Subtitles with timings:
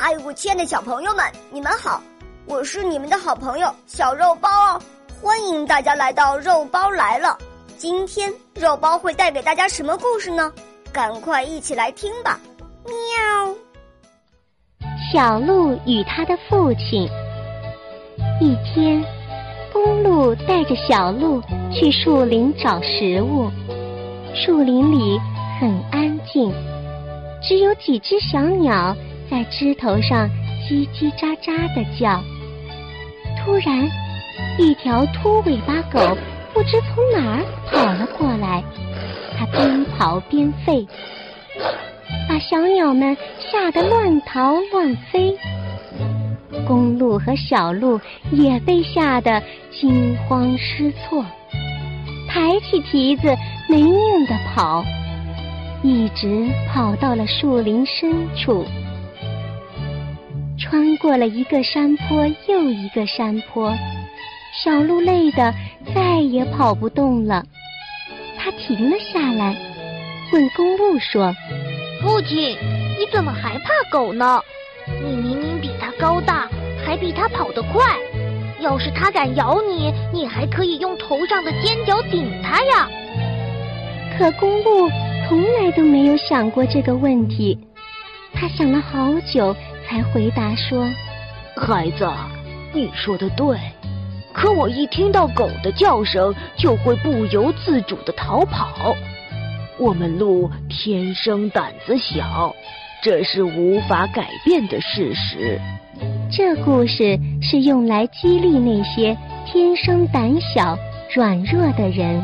[0.00, 2.00] 嗨，我亲爱的小朋友们，你们好！
[2.46, 4.80] 我是你们的好朋友小肉包哦，
[5.20, 7.36] 欢迎大家来到肉包来了。
[7.76, 10.52] 今天肉包会带给大家什么故事呢？
[10.92, 12.38] 赶快一起来听吧！
[12.84, 13.52] 喵。
[15.12, 17.08] 小鹿与他的父亲。
[18.40, 19.04] 一天，
[19.72, 23.50] 公鹿带着小鹿去树林找食物。
[24.32, 25.18] 树林里
[25.60, 26.54] 很安静，
[27.42, 28.96] 只有几只小鸟。
[29.30, 30.28] 在枝头上
[30.68, 32.22] 叽叽喳喳的叫。
[33.38, 33.88] 突然，
[34.58, 36.16] 一条秃尾巴狗
[36.52, 38.62] 不知从哪儿跑了过来，
[39.38, 40.86] 它边跑边吠，
[42.28, 45.36] 把小鸟们吓得乱逃乱飞。
[46.66, 48.00] 公鹿和小鹿
[48.30, 51.24] 也被吓得惊慌失措，
[52.28, 53.34] 抬起蹄子
[53.68, 54.84] 没命的跑，
[55.82, 58.66] 一直跑到了树林深处。
[60.58, 63.72] 穿过了一个山坡又一个山坡，
[64.64, 65.54] 小鹿累得
[65.94, 67.44] 再也跑不动了。
[68.36, 69.56] 它停了下来，
[70.32, 71.32] 问公鹿说
[72.02, 72.56] ：“父亲，
[72.98, 74.42] 你怎么还怕狗呢？
[75.00, 76.48] 你明明比它高大，
[76.84, 77.94] 还比它跑得快。
[78.60, 82.88] 要是它敢咬你，你还可以用头上的尖角顶它呀。”
[84.18, 84.90] 可公鹿
[85.28, 87.56] 从来都没有想过这个问题。
[88.38, 89.54] 他想了好久。
[89.90, 90.86] 才回答说
[91.56, 92.06] ：“孩子，
[92.74, 93.56] 你说的对，
[94.34, 98.94] 可我一听到狗的叫声，就会不由自主的逃跑。
[99.78, 102.54] 我们鹿天生胆子小，
[103.02, 105.58] 这是无法改变的事实。”
[106.30, 110.78] 这故事是用来激励那些天生胆小、
[111.14, 112.22] 软弱的人。